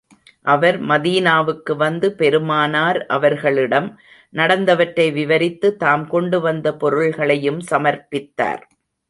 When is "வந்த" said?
6.41-6.75